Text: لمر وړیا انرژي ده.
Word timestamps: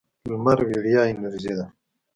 لمر 0.29 0.59
وړیا 0.69 1.01
انرژي 1.11 1.53
ده. 1.57 1.65